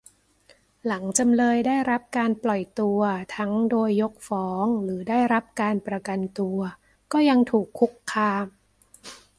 [0.87, 2.99] หลังจำเลยได้รับการปล่อยตัว
[3.35, 6.59] ทั้งโดยยกฟ้องหรือได้รับการประกันตัว
[7.11, 8.45] ก็ยังถูกคุกคาม